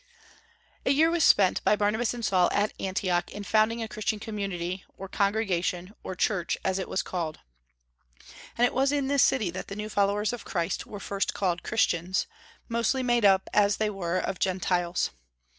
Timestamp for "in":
3.31-3.43, 8.91-9.09